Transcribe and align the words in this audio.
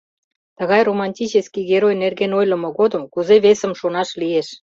—Тыгай 0.57 0.81
романтический 0.87 1.63
герой 1.71 1.93
нерген 2.03 2.31
ойлымо 2.39 2.69
годым 2.79 3.03
кузе 3.13 3.35
весым 3.45 3.73
шонаш 3.79 4.09
лиеш? 4.21 4.47